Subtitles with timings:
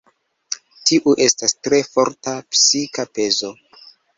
[0.91, 3.53] Tiu estas tre forta psika pezo.